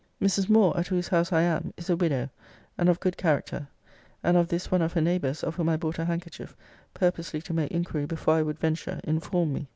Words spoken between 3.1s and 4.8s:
character: and of this